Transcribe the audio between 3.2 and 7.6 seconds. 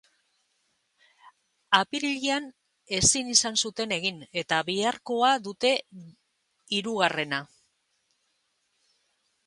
izan zuten egin, eta biharkoa dute hirugarrena.